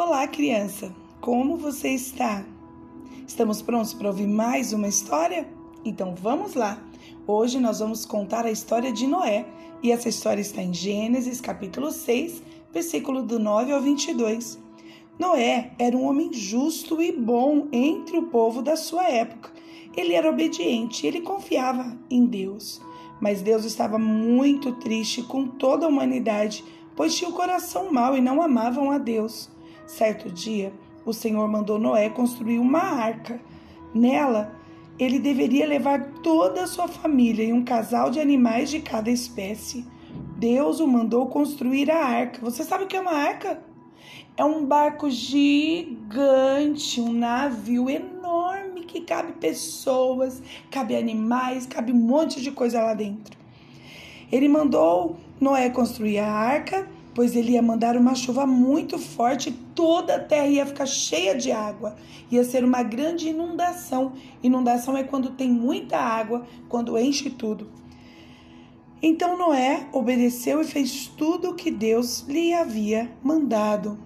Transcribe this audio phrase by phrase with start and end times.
[0.00, 0.94] Olá, criança!
[1.20, 2.46] Como você está?
[3.26, 5.48] Estamos prontos para ouvir mais uma história?
[5.84, 6.80] Então vamos lá!
[7.26, 9.44] Hoje nós vamos contar a história de Noé
[9.82, 12.40] e essa história está em Gênesis capítulo 6,
[12.72, 14.56] versículo do 9 ao 22.
[15.18, 19.50] Noé era um homem justo e bom entre o povo da sua época.
[19.96, 22.80] Ele era obediente, ele confiava em Deus.
[23.20, 28.20] Mas Deus estava muito triste com toda a humanidade, pois tinha o coração mau e
[28.20, 29.57] não amavam a Deus.
[29.88, 30.70] Certo dia,
[31.02, 33.40] o Senhor mandou Noé construir uma arca.
[33.94, 34.54] Nela,
[34.98, 39.86] ele deveria levar toda a sua família e um casal de animais de cada espécie.
[40.36, 42.38] Deus o mandou construir a arca.
[42.42, 43.62] Você sabe o que é uma arca?
[44.36, 52.42] É um barco gigante, um navio enorme que cabe pessoas, cabe animais, cabe um monte
[52.42, 53.38] de coisa lá dentro.
[54.30, 56.86] Ele mandou Noé construir a arca
[57.18, 61.52] pois ele ia mandar uma chuva muito forte toda a terra ia ficar cheia de
[61.52, 61.94] água.
[62.32, 64.14] Ia ser uma grande inundação.
[64.42, 67.70] Inundação é quando tem muita água, quando enche tudo.
[69.00, 73.96] Então Noé obedeceu e fez tudo o que Deus lhe havia mandado.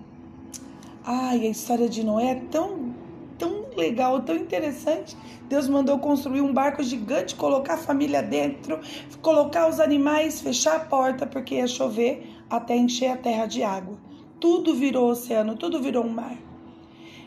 [1.03, 2.95] Ai, a história de Noé é tão,
[3.39, 5.17] tão legal, tão interessante.
[5.48, 8.79] Deus mandou construir um barco gigante, colocar a família dentro,
[9.23, 14.12] colocar os animais, fechar a porta porque ia chover até encher a terra de água.
[14.43, 16.37] Tudo virou oceano, tudo virou um mar.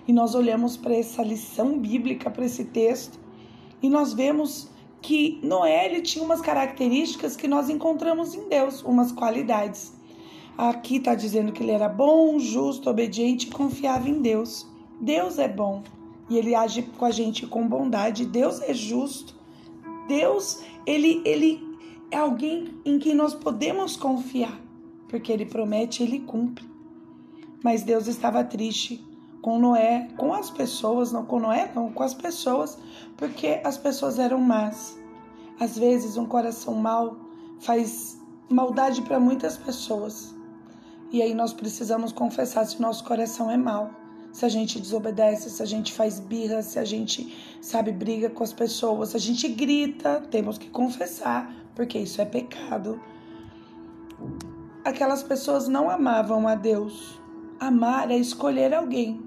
[0.05, 3.17] E nós olhamos para essa lição bíblica, para esse texto,
[3.81, 4.67] e nós vemos
[5.01, 9.93] que Noé ele tinha umas características que nós encontramos em Deus, umas qualidades.
[10.57, 14.67] Aqui está dizendo que ele era bom, justo, obediente e confiava em Deus.
[14.99, 15.83] Deus é bom
[16.29, 18.25] e ele age com a gente com bondade.
[18.25, 19.33] Deus é justo.
[20.05, 21.63] Deus, ele, ele
[22.11, 24.61] é alguém em quem nós podemos confiar
[25.07, 26.74] porque ele promete e ele cumpre.
[27.65, 29.03] Mas Deus estava triste
[29.41, 32.77] com Noé, com as pessoas, não com Noé, não, com as pessoas,
[33.17, 34.95] porque as pessoas eram más.
[35.59, 37.17] Às vezes, um coração mau
[37.59, 40.31] faz maldade para muitas pessoas.
[41.11, 43.89] E aí nós precisamos confessar se o nosso coração é mau.
[44.31, 48.43] Se a gente desobedece, se a gente faz birra, se a gente, sabe, briga com
[48.43, 53.01] as pessoas, se a gente grita, temos que confessar, porque isso é pecado
[54.85, 57.19] aquelas pessoas não amavam a Deus.
[57.59, 59.21] Amar é escolher alguém,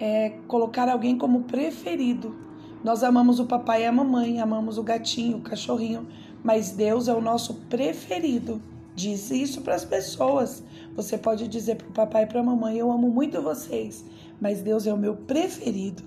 [0.00, 2.36] é colocar alguém como preferido.
[2.82, 6.06] Nós amamos o papai e a mamãe, amamos o gatinho, o cachorrinho,
[6.42, 8.60] mas Deus é o nosso preferido.
[8.94, 10.62] Diz isso para as pessoas.
[10.94, 14.04] Você pode dizer para o papai e para a mamãe: Eu amo muito vocês,
[14.40, 16.02] mas Deus é o meu preferido.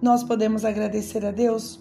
[0.00, 1.80] Nós podemos agradecer a Deus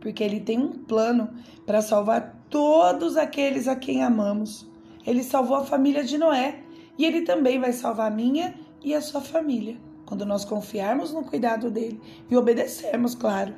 [0.00, 1.30] porque Ele tem um plano
[1.66, 4.66] para salvar todos aqueles a quem amamos.
[5.06, 6.60] Ele salvou a família de Noé
[7.00, 11.24] e ele também vai salvar a minha e a sua família, quando nós confiarmos no
[11.24, 13.54] cuidado dele e obedecermos, claro.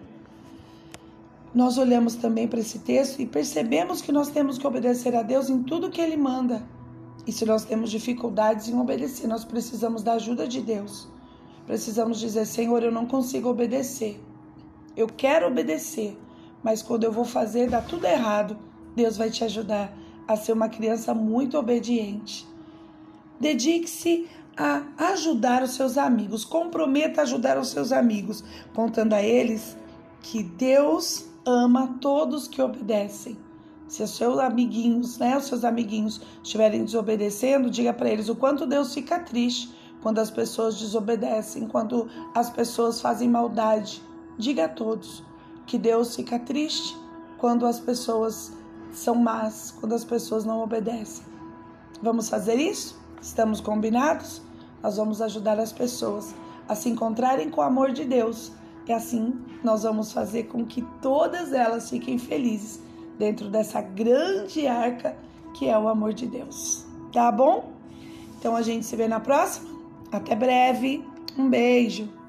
[1.53, 5.51] Nós olhamos também para esse texto e percebemos que nós temos que obedecer a Deus
[5.51, 6.63] em tudo que ele manda.
[7.27, 11.09] E se nós temos dificuldades em obedecer, nós precisamos da ajuda de Deus.
[11.67, 14.21] Precisamos dizer: Senhor, eu não consigo obedecer.
[14.97, 16.17] Eu quero obedecer,
[16.63, 18.57] mas quando eu vou fazer, dá tudo errado.
[18.95, 19.93] Deus vai te ajudar
[20.29, 22.52] a ser uma criança muito obediente.
[23.43, 29.77] Dedique-se a ajudar os seus amigos, comprometa a ajudar os seus amigos, contando a eles
[30.21, 33.37] que Deus ama todos que obedecem.
[33.89, 38.65] Se os seus amiguinhos, né, os seus amiguinhos estiverem desobedecendo, diga para eles o quanto
[38.65, 44.01] Deus fica triste quando as pessoas desobedecem, quando as pessoas fazem maldade.
[44.39, 45.25] Diga a todos
[45.67, 46.97] que Deus fica triste
[47.39, 48.53] quando as pessoas
[48.93, 51.25] são más quando as pessoas não obedecem.
[52.01, 53.02] Vamos fazer isso?
[53.23, 54.43] Estamos combinados?
[54.83, 56.35] Nós vamos ajudar as pessoas
[56.69, 58.51] a se encontrarem com o amor de Deus.
[58.87, 62.81] E assim nós vamos fazer com que todas elas fiquem felizes
[63.17, 65.17] dentro dessa grande arca
[65.55, 66.85] que é o amor de Deus.
[67.13, 67.73] Tá bom?
[68.39, 69.71] Então a gente se vê na próxima.
[70.11, 71.05] Até breve.
[71.39, 72.22] Um beijo.